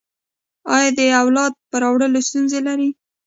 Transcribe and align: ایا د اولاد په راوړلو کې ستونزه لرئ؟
ایا 0.75 0.91
د 0.97 0.99
اولاد 1.21 1.53
په 1.69 1.75
راوړلو 1.83 2.19
کې 2.21 2.25
ستونزه 2.27 2.59
لرئ؟ 2.67 2.89